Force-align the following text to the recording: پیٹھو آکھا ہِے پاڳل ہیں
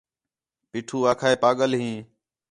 پیٹھو 0.71 0.97
آکھا 1.11 1.27
ہِے 1.31 1.35
پاڳل 1.43 1.71
ہیں 1.81 1.97